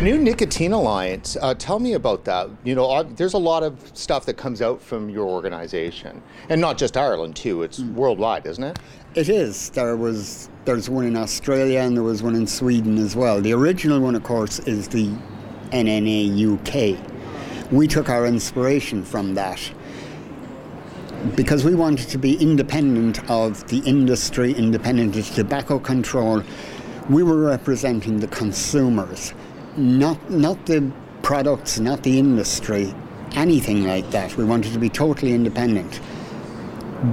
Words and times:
The 0.00 0.06
new 0.06 0.16
Nicotine 0.16 0.72
Alliance, 0.72 1.36
uh, 1.42 1.52
tell 1.52 1.78
me 1.78 1.92
about 1.92 2.24
that. 2.24 2.48
You 2.64 2.74
know, 2.74 3.02
there's 3.02 3.34
a 3.34 3.38
lot 3.38 3.62
of 3.62 3.90
stuff 3.92 4.24
that 4.24 4.38
comes 4.38 4.62
out 4.62 4.80
from 4.80 5.10
your 5.10 5.28
organization, 5.28 6.22
and 6.48 6.58
not 6.58 6.78
just 6.78 6.96
Ireland 6.96 7.36
too. 7.36 7.62
It's 7.64 7.80
worldwide, 7.80 8.46
isn't 8.46 8.64
it? 8.64 8.78
It 9.14 9.28
is. 9.28 9.68
There 9.68 9.98
was 9.98 10.48
there's 10.64 10.88
one 10.88 11.04
in 11.04 11.16
Australia 11.16 11.80
and 11.80 11.94
there 11.94 12.02
was 12.02 12.22
one 12.22 12.34
in 12.34 12.46
Sweden 12.46 12.96
as 12.96 13.14
well. 13.14 13.42
The 13.42 13.52
original 13.52 14.00
one, 14.00 14.14
of 14.14 14.22
course, 14.22 14.58
is 14.60 14.88
the 14.88 15.08
NNA 15.70 16.96
UK. 16.96 17.70
We 17.70 17.86
took 17.86 18.08
our 18.08 18.24
inspiration 18.24 19.04
from 19.04 19.34
that 19.34 19.60
because 21.36 21.62
we 21.62 21.74
wanted 21.74 22.08
to 22.08 22.16
be 22.16 22.40
independent 22.40 23.30
of 23.30 23.68
the 23.68 23.80
industry, 23.80 24.54
independent 24.54 25.14
of 25.18 25.28
tobacco 25.34 25.78
control. 25.78 26.42
We 27.10 27.22
were 27.22 27.44
representing 27.44 28.20
the 28.20 28.28
consumers, 28.28 29.34
not 29.76 30.30
not 30.30 30.66
the 30.66 30.90
products, 31.22 31.78
not 31.78 32.02
the 32.02 32.18
industry, 32.18 32.94
anything 33.32 33.86
like 33.86 34.10
that. 34.10 34.36
We 34.36 34.44
wanted 34.44 34.72
to 34.72 34.78
be 34.78 34.88
totally 34.88 35.32
independent 35.32 36.00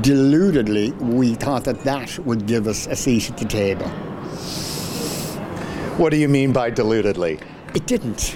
deludedly, 0.02 0.91
we 0.93 1.33
thought 1.35 1.63
that 1.63 1.83
that 1.83 2.20
would 2.20 2.45
give 2.45 2.67
us 2.67 2.88
a 2.88 2.95
seat 2.95 3.30
at 3.30 3.38
the 3.38 3.45
table. 3.45 3.88
What 5.97 6.09
do 6.11 6.17
you 6.17 6.27
mean 6.27 6.52
by 6.52 6.70
deludedly? 6.70 7.39
It 7.73 7.85
didn't. 7.88 8.35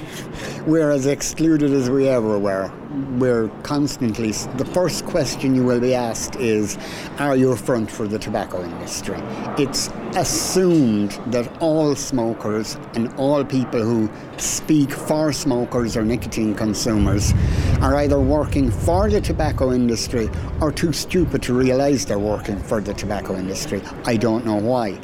We're 0.67 0.91
as 0.91 1.07
excluded 1.07 1.71
as 1.71 1.89
we 1.89 2.07
ever 2.07 2.38
were. 2.38 2.71
We're 3.17 3.47
constantly. 3.63 4.31
The 4.31 4.65
first 4.65 5.05
question 5.07 5.55
you 5.55 5.63
will 5.63 5.79
be 5.79 5.95
asked 5.95 6.35
is 6.35 6.77
Are 7.17 7.35
you 7.35 7.52
a 7.52 7.55
front 7.57 7.89
for 7.89 8.07
the 8.07 8.19
tobacco 8.19 8.63
industry? 8.63 9.17
It's 9.58 9.89
assumed 10.16 11.19
that 11.27 11.52
all 11.59 11.95
smokers 11.95 12.77
and 12.94 13.11
all 13.16 13.44
people 13.44 13.81
who 13.81 14.08
speak 14.38 14.91
for 14.91 15.33
smokers 15.33 15.97
or 15.97 16.05
nicotine 16.05 16.53
consumers 16.53 17.33
are 17.81 17.95
either 17.95 18.19
working 18.19 18.69
for 18.69 19.09
the 19.09 19.19
tobacco 19.19 19.71
industry 19.71 20.30
or 20.61 20.71
too 20.71 20.93
stupid 20.93 21.41
to 21.41 21.55
realize 21.55 22.05
they're 22.05 22.19
working 22.19 22.59
for 22.59 22.81
the 22.81 22.93
tobacco 22.93 23.36
industry. 23.36 23.81
I 24.05 24.16
don't 24.16 24.45
know 24.45 24.58
why. 24.58 24.99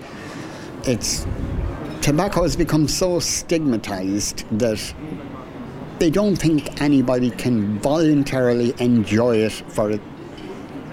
It's 0.84 1.26
tobacco 2.02 2.44
has 2.44 2.56
become 2.56 2.88
so 2.88 3.20
stigmatized 3.20 4.45
that 4.60 4.94
they 6.00 6.09
don't 6.09 6.36
think 6.36 6.81
anybody 6.81 7.31
can 7.31 7.80
voluntarily 7.80 8.73
enjoy 8.80 9.38
it 9.38 9.52
for 9.52 9.92
it 9.92 10.02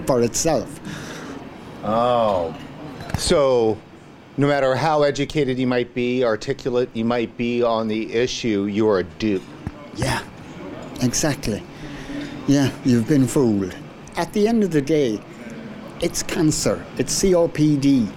for 0.05 0.21
itself. 0.21 0.79
Oh. 1.83 2.55
So, 3.17 3.77
no 4.37 4.47
matter 4.47 4.75
how 4.75 5.03
educated 5.03 5.57
you 5.57 5.67
might 5.67 5.93
be, 5.93 6.23
articulate 6.23 6.89
you 6.93 7.05
might 7.05 7.35
be 7.37 7.63
on 7.63 7.87
the 7.87 8.13
issue, 8.13 8.65
you're 8.65 8.99
a 8.99 9.03
dupe. 9.03 9.43
Yeah, 9.95 10.21
exactly. 11.01 11.63
Yeah, 12.47 12.71
you've 12.83 13.07
been 13.07 13.27
fooled. 13.27 13.75
At 14.17 14.33
the 14.33 14.47
end 14.47 14.63
of 14.63 14.71
the 14.71 14.81
day, 14.81 15.19
it's 16.01 16.23
cancer, 16.23 16.85
it's 16.97 17.13
COPD. 17.23 18.11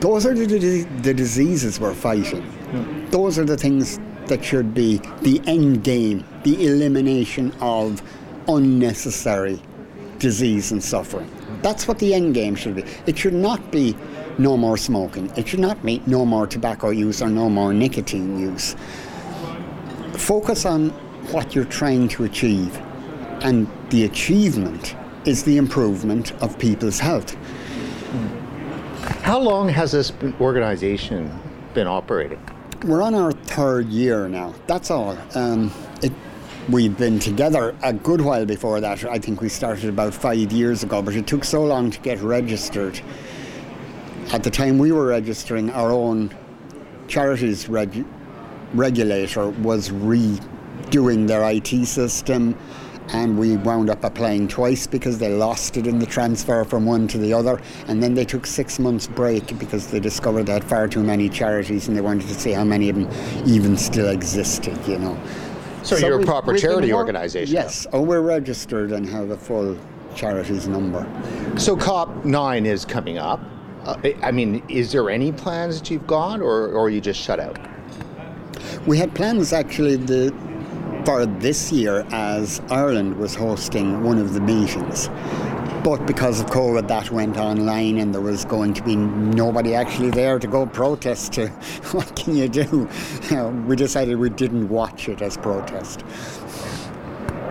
Those 0.00 0.26
are 0.26 0.34
the, 0.34 0.46
the, 0.46 0.82
the 1.02 1.14
diseases 1.14 1.78
we're 1.78 1.94
fighting. 1.94 2.42
Hmm. 2.42 3.10
Those 3.10 3.38
are 3.38 3.44
the 3.44 3.56
things 3.56 4.00
that 4.32 4.42
should 4.42 4.72
be 4.72 4.96
the 5.20 5.42
end 5.46 5.84
game, 5.84 6.24
the 6.42 6.66
elimination 6.66 7.52
of 7.60 8.00
unnecessary 8.48 9.60
disease 10.18 10.72
and 10.72 10.82
suffering. 10.82 11.30
That's 11.60 11.86
what 11.86 11.98
the 11.98 12.14
end 12.14 12.32
game 12.32 12.54
should 12.54 12.76
be. 12.76 12.84
It 13.06 13.18
should 13.18 13.34
not 13.34 13.70
be 13.70 13.94
no 14.38 14.56
more 14.56 14.78
smoking. 14.78 15.30
It 15.36 15.46
should 15.46 15.60
not 15.60 15.84
be 15.84 16.02
no 16.06 16.24
more 16.24 16.46
tobacco 16.46 16.88
use 16.88 17.20
or 17.20 17.28
no 17.28 17.50
more 17.50 17.74
nicotine 17.74 18.40
use. 18.40 18.74
Focus 20.14 20.64
on 20.64 20.88
what 21.34 21.54
you're 21.54 21.66
trying 21.66 22.08
to 22.08 22.24
achieve, 22.24 22.74
and 23.42 23.68
the 23.90 24.04
achievement 24.04 24.96
is 25.26 25.42
the 25.42 25.58
improvement 25.58 26.32
of 26.40 26.58
people's 26.58 26.98
health. 26.98 27.36
How 29.20 29.38
long 29.38 29.68
has 29.68 29.92
this 29.92 30.10
organization 30.40 31.30
been 31.74 31.86
operating? 31.86 32.40
We're 32.84 33.02
on 33.02 33.14
our 33.14 33.31
third 33.52 33.88
year 33.88 34.28
now. 34.28 34.54
That's 34.66 34.90
all. 34.90 35.16
Um, 35.34 35.70
it, 36.02 36.12
we've 36.70 36.96
been 36.96 37.18
together 37.18 37.76
a 37.82 37.92
good 37.92 38.22
while 38.22 38.46
before 38.46 38.80
that. 38.80 39.04
I 39.04 39.18
think 39.18 39.42
we 39.42 39.50
started 39.50 39.90
about 39.90 40.14
five 40.14 40.50
years 40.52 40.82
ago, 40.82 41.02
but 41.02 41.14
it 41.14 41.26
took 41.26 41.44
so 41.44 41.62
long 41.64 41.90
to 41.90 42.00
get 42.00 42.20
registered. 42.22 42.98
At 44.32 44.42
the 44.42 44.50
time 44.50 44.78
we 44.78 44.90
were 44.90 45.06
registering, 45.06 45.68
our 45.70 45.92
own 45.92 46.34
charities 47.08 47.68
reg- 47.68 48.06
regulator 48.72 49.50
was 49.50 49.90
redoing 49.90 51.26
their 51.26 51.48
IT 51.50 51.86
system, 51.86 52.56
and 53.12 53.38
we 53.38 53.56
wound 53.58 53.90
up 53.90 54.04
applying 54.04 54.48
twice 54.48 54.86
because 54.86 55.18
they 55.18 55.28
lost 55.32 55.76
it 55.76 55.86
in 55.86 55.98
the 55.98 56.06
transfer 56.06 56.64
from 56.64 56.86
one 56.86 57.06
to 57.08 57.18
the 57.18 57.32
other. 57.32 57.60
And 57.86 58.02
then 58.02 58.14
they 58.14 58.24
took 58.24 58.46
six 58.46 58.78
months 58.78 59.06
break 59.06 59.58
because 59.58 59.88
they 59.90 60.00
discovered 60.00 60.46
they 60.46 60.52
had 60.52 60.64
far 60.64 60.88
too 60.88 61.02
many 61.02 61.28
charities, 61.28 61.88
and 61.88 61.96
they 61.96 62.00
wanted 62.00 62.26
to 62.28 62.34
see 62.34 62.52
how 62.52 62.64
many 62.64 62.88
of 62.88 62.96
them 62.96 63.08
even 63.46 63.76
still 63.76 64.08
existed. 64.08 64.78
You 64.86 64.98
know. 64.98 65.18
So, 65.82 65.96
you're 65.96 66.14
a 66.14 66.18
we- 66.18 66.24
proper 66.24 66.56
charity 66.56 66.92
organization? 66.92 67.54
Yes. 67.54 67.86
Oh, 67.92 68.00
we're 68.02 68.20
registered 68.20 68.92
and 68.92 69.06
have 69.08 69.30
a 69.30 69.36
full 69.36 69.76
charities 70.14 70.68
number. 70.68 71.06
So 71.56 71.76
COP 71.76 72.24
9 72.24 72.66
is 72.66 72.84
coming 72.84 73.18
up. 73.18 73.40
Uh, 73.84 73.96
I- 74.04 74.16
I 74.22 74.30
mean, 74.30 74.62
is 74.68 74.92
there 74.92 75.10
any 75.10 75.32
plans 75.32 75.80
that 75.80 75.90
you've 75.90 76.06
got, 76.06 76.40
or, 76.40 76.68
or 76.68 76.86
are 76.86 76.90
you 76.90 77.00
just 77.00 77.20
shut 77.20 77.40
out? 77.40 77.58
We 78.86 78.96
had 78.96 79.12
plans 79.14 79.52
actually 79.52 79.96
the, 79.96 80.32
for 81.04 81.26
this 81.26 81.72
year 81.72 82.06
as 82.12 82.60
Ireland 82.70 83.16
was 83.16 83.34
hosting 83.34 84.02
one 84.04 84.18
of 84.18 84.34
the 84.34 84.40
meetings. 84.40 85.08
But 85.82 86.06
because 86.06 86.40
of 86.40 86.46
COVID, 86.46 86.86
that 86.86 87.10
went 87.10 87.36
online 87.36 87.98
and 87.98 88.14
there 88.14 88.20
was 88.20 88.44
going 88.44 88.72
to 88.74 88.82
be 88.84 88.94
nobody 88.94 89.74
actually 89.74 90.10
there 90.10 90.38
to 90.38 90.46
go 90.46 90.64
protest 90.66 91.32
to. 91.34 91.48
What 91.92 92.14
can 92.14 92.36
you 92.36 92.48
do? 92.48 92.88
We 93.66 93.74
decided 93.74 94.16
we 94.16 94.30
didn't 94.30 94.68
watch 94.68 95.08
it 95.08 95.22
as 95.22 95.36
protest. 95.36 96.02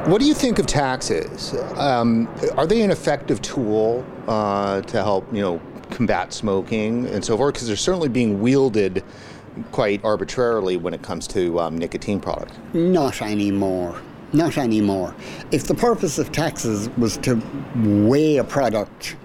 What 0.06 0.22
do 0.22 0.26
you 0.26 0.34
think 0.34 0.58
of 0.58 0.66
taxes? 0.66 1.54
Um, 1.76 2.28
are 2.58 2.66
they 2.66 2.82
an 2.82 2.90
effective 2.90 3.42
tool 3.42 4.06
uh, 4.28 4.82
to 4.82 5.04
help, 5.04 5.32
you 5.34 5.42
know, 5.42 5.62
combat 5.90 6.32
smoking 6.32 7.06
and 7.08 7.24
so 7.24 7.36
forth? 7.36 7.54
Because 7.54 7.68
they're 7.68 7.76
certainly 7.76 8.10
being 8.10 8.42
wielded 8.42 9.04
quite 9.72 10.04
arbitrarily 10.04 10.78
when 10.78 10.94
it 10.94 11.02
comes 11.02 11.28
to 11.28 11.60
um, 11.60 11.78
nicotine 11.78 12.20
products. 12.20 12.58
Not 12.74 13.22
anymore. 13.22 14.02
Not 14.34 14.58
anymore. 14.58 15.14
If 15.52 15.66
the 15.66 15.76
purpose 15.76 16.18
of 16.18 16.32
taxes 16.32 16.90
was 16.98 17.18
to 17.18 17.42
weigh 17.76 18.38
a 18.38 18.44
product 18.44 19.18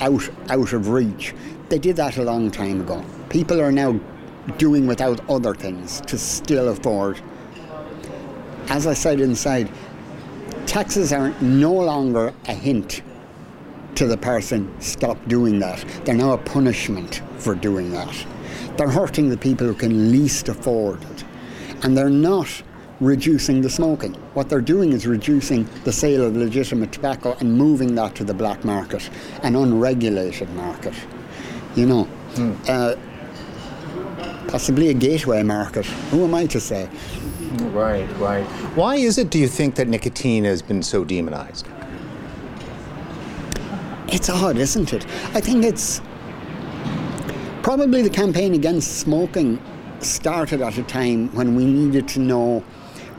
out 0.00 0.28
out 0.48 0.72
of 0.72 0.88
reach, 0.88 1.34
they 1.68 1.78
did 1.78 1.96
that 1.96 2.16
a 2.16 2.22
long 2.22 2.50
time 2.50 2.80
ago. 2.80 3.04
People 3.28 3.60
are 3.60 3.72
now 3.72 4.00
doing 4.58 4.86
without 4.86 5.20
other 5.28 5.54
things 5.54 6.00
to 6.02 6.18
still 6.18 6.68
afford. 6.68 7.20
As 8.68 8.86
I 8.86 8.94
said 8.94 9.20
inside, 9.20 9.70
taxes 10.66 11.12
are 11.12 11.30
no 11.40 11.72
longer 11.72 12.32
a 12.46 12.54
hint 12.54 13.02
to 13.96 14.06
the 14.06 14.16
person 14.16 14.74
stop 14.80 15.18
doing 15.28 15.58
that. 15.60 15.84
They're 16.04 16.14
now 16.14 16.32
a 16.32 16.38
punishment 16.38 17.22
for 17.38 17.54
doing 17.54 17.92
that. 17.92 18.26
They're 18.76 18.88
hurting 18.88 19.28
the 19.28 19.36
people 19.36 19.66
who 19.66 19.74
can 19.74 20.10
least 20.10 20.48
afford 20.48 21.02
it. 21.02 21.24
And 21.82 21.96
they're 21.96 22.10
not 22.10 22.62
reducing 23.00 23.60
the 23.60 23.70
smoking. 23.70 24.14
What 24.34 24.48
they're 24.48 24.60
doing 24.60 24.92
is 24.92 25.06
reducing 25.06 25.68
the 25.84 25.92
sale 25.92 26.24
of 26.24 26.36
legitimate 26.36 26.92
tobacco 26.92 27.36
and 27.40 27.52
moving 27.52 27.94
that 27.96 28.14
to 28.16 28.24
the 28.24 28.34
black 28.34 28.64
market, 28.64 29.10
an 29.42 29.56
unregulated 29.56 30.48
market. 30.50 30.94
You 31.74 31.86
know, 31.86 32.08
uh, 32.68 32.96
possibly 34.48 34.88
a 34.90 34.94
gateway 34.94 35.42
market. 35.42 35.86
Who 36.10 36.24
am 36.24 36.34
I 36.34 36.46
to 36.46 36.60
say? 36.60 36.88
Right, 37.72 38.08
right. 38.18 38.44
Why 38.76 38.96
is 38.96 39.18
it, 39.18 39.30
do 39.30 39.38
you 39.38 39.48
think, 39.48 39.74
that 39.76 39.88
nicotine 39.88 40.44
has 40.44 40.62
been 40.62 40.82
so 40.82 41.04
demonized? 41.04 41.66
It's 44.08 44.30
odd, 44.30 44.56
isn't 44.56 44.92
it? 44.92 45.04
I 45.34 45.40
think 45.40 45.64
it's 45.64 46.00
probably 47.64 48.02
the 48.02 48.10
campaign 48.10 48.52
against 48.52 48.98
smoking 48.98 49.58
started 50.00 50.60
at 50.60 50.76
a 50.76 50.82
time 50.82 51.34
when 51.34 51.56
we 51.56 51.64
needed 51.64 52.06
to 52.06 52.20
know 52.20 52.60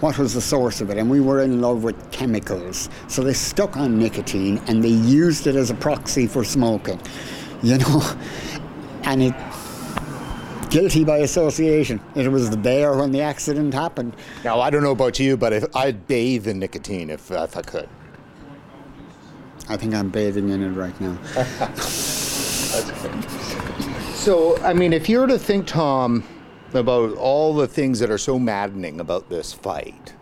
what 0.01 0.19
was 0.19 0.35
the 0.35 0.41
source 0.41 0.81
of 0.81 0.91
it, 0.91 0.99
and 0.99 1.09
we 1.09 1.19
were 1.19 1.41
in 1.41 1.61
love 1.61 1.83
with 1.83 2.11
chemicals. 2.11 2.87
So 3.07 3.23
they 3.23 3.33
stuck 3.33 3.75
on 3.75 3.97
nicotine 3.97 4.61
and 4.67 4.83
they 4.83 4.89
used 4.89 5.47
it 5.47 5.55
as 5.55 5.71
a 5.71 5.73
proxy 5.73 6.27
for 6.27 6.43
smoking, 6.43 7.01
you 7.63 7.79
know, 7.79 8.03
and 9.03 9.23
it. 9.23 9.33
Guilty 10.69 11.05
by 11.05 11.19
association. 11.19 12.01
It 12.15 12.27
was 12.27 12.49
the 12.49 12.57
there 12.57 12.97
when 12.97 13.11
the 13.11 13.21
accident 13.21 13.73
happened. 13.73 14.13
Now, 14.43 14.59
I 14.59 14.69
don't 14.69 14.83
know 14.83 14.91
about 14.91 15.19
you, 15.19 15.37
but 15.37 15.53
if 15.53 15.63
I'd 15.73 16.05
bathe 16.05 16.47
in 16.47 16.59
nicotine 16.59 17.09
if, 17.09 17.31
if 17.31 17.55
I 17.55 17.61
could. 17.61 17.87
I 19.69 19.77
think 19.77 19.95
I'm 19.95 20.09
bathing 20.09 20.49
in 20.49 20.61
it 20.61 20.71
right 20.71 20.99
now. 20.99 21.17
So, 24.13 24.57
I 24.63 24.73
mean, 24.73 24.93
if 24.93 25.07
you 25.07 25.19
were 25.19 25.27
to 25.27 25.37
think, 25.37 25.67
Tom, 25.67 26.23
about 26.73 27.15
all 27.17 27.53
the 27.53 27.67
things 27.67 27.99
that 27.99 28.09
are 28.09 28.17
so 28.17 28.37
maddening 28.39 28.99
about 28.99 29.29
this 29.29 29.53
fight, 29.53 30.13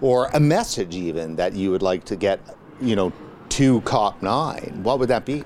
or 0.00 0.26
a 0.32 0.40
message 0.40 0.96
even 0.96 1.36
that 1.36 1.52
you 1.52 1.70
would 1.70 1.82
like 1.82 2.04
to 2.06 2.16
get, 2.16 2.40
you 2.80 2.96
know, 2.96 3.12
to 3.50 3.80
COP 3.82 4.22
nine, 4.22 4.80
what 4.82 4.98
would 4.98 5.08
that 5.08 5.26
be? 5.26 5.44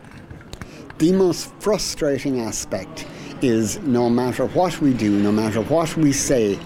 The 0.98 1.12
most 1.12 1.52
frustrating 1.58 2.40
aspect 2.40 3.06
is 3.42 3.78
no 3.80 4.08
matter 4.08 4.46
what 4.46 4.80
we 4.80 4.94
do, 4.94 5.20
no 5.20 5.32
matter 5.32 5.60
what 5.62 5.96
we 5.96 6.12
say, 6.12 6.58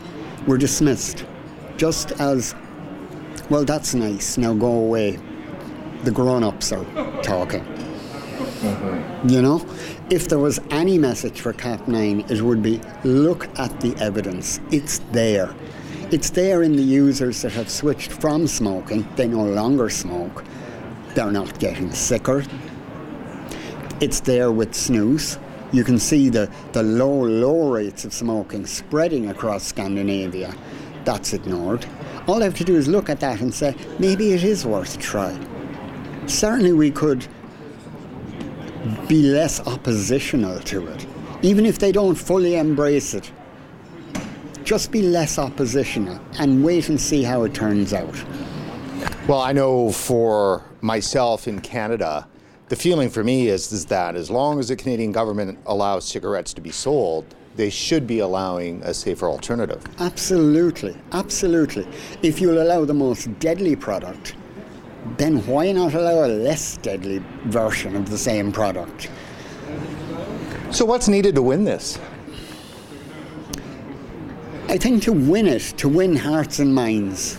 we're 0.46 0.58
dismissed. 0.58 1.24
Just 1.76 2.12
as, 2.12 2.54
well, 3.48 3.64
that's 3.64 3.94
nice, 3.94 4.36
now 4.36 4.52
go 4.52 4.70
away. 4.70 5.18
The 6.04 6.10
grown 6.10 6.44
ups 6.44 6.72
are 6.72 6.84
talking. 7.22 7.64
Mm-hmm. 8.60 9.28
You 9.28 9.42
know? 9.42 9.66
If 10.10 10.28
there 10.28 10.38
was 10.38 10.60
any 10.70 10.98
message 10.98 11.40
for 11.40 11.52
COP9, 11.52 12.30
it 12.30 12.42
would 12.42 12.62
be 12.62 12.80
look 13.04 13.48
at 13.58 13.80
the 13.80 13.94
evidence. 13.96 14.60
It's 14.70 14.98
there. 15.12 15.54
It's 16.10 16.30
there 16.30 16.62
in 16.62 16.74
the 16.74 16.82
users 16.82 17.42
that 17.42 17.52
have 17.52 17.68
switched 17.68 18.12
from 18.12 18.46
smoking, 18.46 19.06
they 19.16 19.28
no 19.28 19.44
longer 19.44 19.90
smoke. 19.90 20.44
They're 21.14 21.30
not 21.30 21.58
getting 21.58 21.92
sicker. 21.92 22.44
It's 24.00 24.20
there 24.20 24.50
with 24.50 24.72
snus. 24.72 25.38
You 25.72 25.84
can 25.84 25.98
see 25.98 26.30
the, 26.30 26.50
the 26.72 26.82
low, 26.82 27.26
low 27.26 27.70
rates 27.70 28.04
of 28.04 28.14
smoking 28.14 28.64
spreading 28.64 29.28
across 29.28 29.64
Scandinavia. 29.64 30.54
That's 31.04 31.34
ignored. 31.34 31.84
All 32.26 32.40
I 32.40 32.44
have 32.44 32.56
to 32.56 32.64
do 32.64 32.76
is 32.76 32.88
look 32.88 33.10
at 33.10 33.20
that 33.20 33.40
and 33.40 33.52
say, 33.52 33.74
maybe 33.98 34.32
it 34.32 34.44
is 34.44 34.64
worth 34.64 34.96
a 34.96 34.98
try. 34.98 35.38
Certainly, 36.26 36.72
we 36.72 36.90
could 36.90 37.26
be 39.08 39.22
less 39.22 39.66
oppositional 39.66 40.58
to 40.60 40.86
it, 40.86 41.06
even 41.42 41.66
if 41.66 41.78
they 41.78 41.92
don't 41.92 42.14
fully 42.14 42.56
embrace 42.56 43.14
it. 43.14 43.30
Just 44.64 44.90
be 44.90 45.02
less 45.02 45.38
oppositional 45.38 46.20
and 46.38 46.62
wait 46.62 46.88
and 46.88 47.00
see 47.00 47.22
how 47.22 47.44
it 47.44 47.54
turns 47.54 47.92
out. 47.92 48.14
Well, 49.26 49.40
I 49.40 49.52
know 49.52 49.92
for 49.92 50.64
myself 50.80 51.48
in 51.48 51.60
Canada, 51.60 52.26
the 52.68 52.76
feeling 52.76 53.08
for 53.08 53.24
me 53.24 53.48
is, 53.48 53.72
is 53.72 53.86
that 53.86 54.14
as 54.14 54.30
long 54.30 54.58
as 54.58 54.68
the 54.68 54.76
Canadian 54.76 55.12
government 55.12 55.58
allows 55.66 56.06
cigarettes 56.06 56.52
to 56.54 56.60
be 56.60 56.70
sold, 56.70 57.24
they 57.56 57.70
should 57.70 58.06
be 58.06 58.20
allowing 58.20 58.82
a 58.84 58.94
safer 58.94 59.26
alternative. 59.26 59.82
Absolutely, 59.98 60.96
absolutely. 61.12 61.88
If 62.22 62.40
you'll 62.40 62.62
allow 62.62 62.84
the 62.84 62.94
most 62.94 63.38
deadly 63.40 63.74
product, 63.74 64.36
then 65.16 65.46
why 65.46 65.72
not 65.72 65.94
allow 65.94 66.24
a 66.24 66.28
less 66.28 66.76
deadly 66.78 67.22
version 67.44 67.96
of 67.96 68.10
the 68.10 68.18
same 68.18 68.52
product? 68.52 69.10
So, 70.70 70.84
what's 70.84 71.08
needed 71.08 71.34
to 71.36 71.42
win 71.42 71.64
this? 71.64 71.98
I 74.68 74.76
think 74.76 75.02
to 75.04 75.12
win 75.12 75.46
it, 75.46 75.62
to 75.78 75.88
win 75.88 76.14
hearts 76.14 76.58
and 76.58 76.74
minds, 76.74 77.38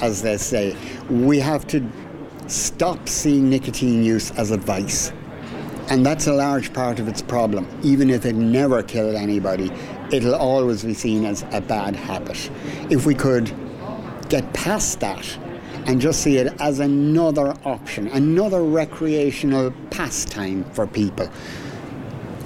as 0.00 0.22
they 0.22 0.38
say, 0.38 0.74
we 1.10 1.38
have 1.38 1.66
to 1.68 1.86
stop 2.46 3.08
seeing 3.08 3.50
nicotine 3.50 4.02
use 4.02 4.30
as 4.32 4.50
a 4.50 4.56
vice. 4.56 5.12
And 5.90 6.04
that's 6.06 6.26
a 6.26 6.32
large 6.32 6.72
part 6.72 6.98
of 6.98 7.08
its 7.08 7.20
problem. 7.20 7.68
Even 7.82 8.08
if 8.08 8.24
it 8.24 8.34
never 8.34 8.82
killed 8.82 9.14
anybody, 9.14 9.70
it'll 10.10 10.34
always 10.34 10.82
be 10.82 10.94
seen 10.94 11.26
as 11.26 11.44
a 11.52 11.60
bad 11.60 11.94
habit. 11.94 12.50
If 12.88 13.04
we 13.04 13.14
could 13.14 13.52
get 14.30 14.50
past 14.54 15.00
that 15.00 15.38
and 15.86 16.00
just 16.00 16.20
see 16.20 16.38
it 16.38 16.52
as 16.60 16.80
another 16.80 17.54
option, 17.64 18.08
another 18.08 18.62
recreational 18.62 19.72
pastime 19.90 20.64
for 20.72 20.86
people, 20.86 21.28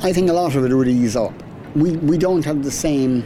I 0.02 0.12
think 0.12 0.30
a 0.30 0.32
lot 0.32 0.54
of 0.54 0.64
it 0.64 0.74
would 0.74 0.88
ease 0.88 1.16
up. 1.16 1.34
We, 1.74 1.92
we 1.96 2.18
don't 2.18 2.44
have 2.44 2.62
the 2.62 2.70
same 2.70 3.22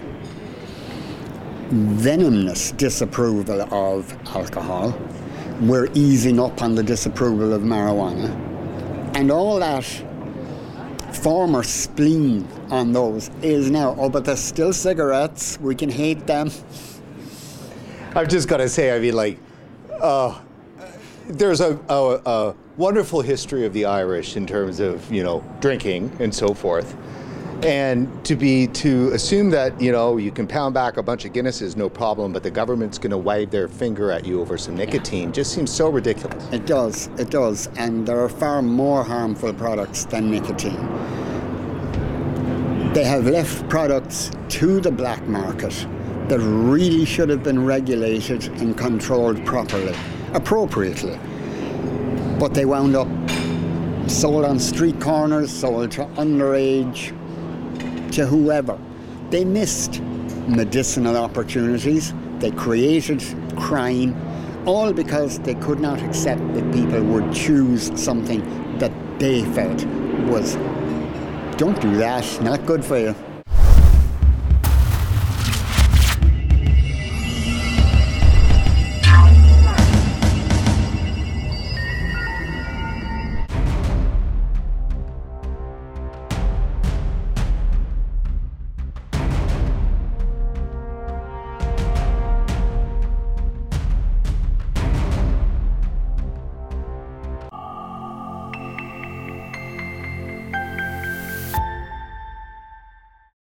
venomous 1.70 2.72
disapproval 2.72 3.62
of 3.72 4.12
alcohol 4.34 4.98
we're 5.62 5.88
easing 5.94 6.40
up 6.40 6.60
on 6.60 6.74
the 6.74 6.82
disapproval 6.82 7.52
of 7.52 7.62
marijuana. 7.62 8.30
And 9.14 9.30
all 9.30 9.60
that 9.60 9.84
former 11.14 11.62
spleen 11.62 12.48
on 12.70 12.92
those 12.92 13.30
is 13.42 13.70
now, 13.70 13.94
oh, 13.98 14.08
but 14.08 14.24
there's 14.24 14.40
still 14.40 14.72
cigarettes, 14.72 15.60
we 15.60 15.74
can 15.74 15.88
hate 15.88 16.26
them. 16.26 16.50
I've 18.14 18.28
just 18.28 18.48
got 18.48 18.56
to 18.58 18.68
say, 18.68 18.94
I 18.94 18.98
mean, 18.98 19.14
like, 19.14 19.38
uh, 20.02 20.38
there's 21.28 21.60
a, 21.60 21.78
a, 21.88 22.20
a 22.26 22.54
wonderful 22.76 23.22
history 23.22 23.64
of 23.64 23.72
the 23.72 23.84
Irish 23.84 24.36
in 24.36 24.46
terms 24.46 24.80
of, 24.80 25.10
you 25.12 25.22
know, 25.22 25.44
drinking 25.60 26.14
and 26.20 26.34
so 26.34 26.52
forth 26.52 26.96
and 27.62 28.24
to 28.24 28.34
be 28.34 28.66
to 28.68 29.08
assume 29.12 29.50
that 29.50 29.80
you 29.80 29.92
know 29.92 30.16
you 30.16 30.30
can 30.32 30.46
pound 30.46 30.74
back 30.74 30.96
a 30.96 31.02
bunch 31.02 31.24
of 31.24 31.32
Guinnesses 31.32 31.76
no 31.76 31.88
problem, 31.88 32.32
but 32.32 32.42
the 32.42 32.50
government's 32.50 32.98
going 32.98 33.10
to 33.10 33.18
wave 33.18 33.50
their 33.50 33.68
finger 33.68 34.10
at 34.10 34.26
you 34.26 34.40
over 34.40 34.58
some 34.58 34.76
nicotine 34.76 35.32
just 35.32 35.54
seems 35.54 35.70
so 35.70 35.88
ridiculous. 35.88 36.44
It 36.52 36.66
does, 36.66 37.08
it 37.18 37.30
does, 37.30 37.68
and 37.76 38.06
there 38.06 38.20
are 38.20 38.28
far 38.28 38.62
more 38.62 39.04
harmful 39.04 39.54
products 39.54 40.04
than 40.06 40.30
nicotine. 40.30 40.88
They 42.92 43.04
have 43.04 43.26
left 43.26 43.68
products 43.68 44.30
to 44.50 44.80
the 44.80 44.90
black 44.90 45.26
market 45.26 45.86
that 46.28 46.38
really 46.38 47.04
should 47.04 47.28
have 47.28 47.42
been 47.42 47.64
regulated 47.64 48.44
and 48.60 48.76
controlled 48.76 49.44
properly, 49.44 49.94
appropriately, 50.32 51.18
but 52.38 52.54
they 52.54 52.64
wound 52.64 52.96
up 52.96 53.08
sold 54.08 54.44
on 54.44 54.58
street 54.58 55.00
corners, 55.00 55.50
sold 55.50 55.90
to 55.92 56.04
underage 56.16 57.08
to 58.12 58.26
whoever. 58.26 58.78
They 59.30 59.44
missed 59.44 60.00
medicinal 60.46 61.16
opportunities, 61.16 62.12
they 62.38 62.50
created 62.50 63.22
crime, 63.56 64.16
all 64.66 64.92
because 64.92 65.38
they 65.40 65.54
could 65.54 65.80
not 65.80 66.02
accept 66.02 66.42
that 66.54 66.72
people 66.72 67.02
would 67.04 67.32
choose 67.32 67.90
something 68.00 68.78
that 68.78 68.92
they 69.18 69.44
felt 69.52 69.84
was, 70.28 70.54
don't 71.56 71.80
do 71.80 71.96
that, 71.96 72.42
not 72.42 72.64
good 72.66 72.84
for 72.84 72.98
you. 72.98 73.14